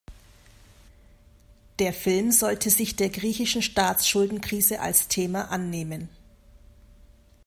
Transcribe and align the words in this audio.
Der 1.77 1.93
Film 1.93 2.31
sollte 2.31 2.71
sich 2.71 2.95
der 2.95 3.09
griechischen 3.09 3.61
Staatsschuldenkrise 3.61 4.79
als 4.79 5.09
Thema 5.09 5.49
annehmen. 5.51 6.09